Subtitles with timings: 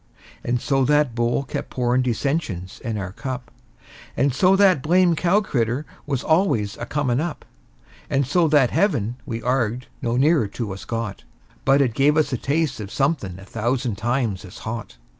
[0.43, 3.51] And so that bowl kept pourin' dissensions in our cup;
[4.17, 7.45] And so that blamed cow critter was always a comin' up;
[8.09, 11.23] And so that heaven we arg'ed no nearer to us got,
[11.65, 14.97] But it gave us a taste of somethin' a thousand times as hot.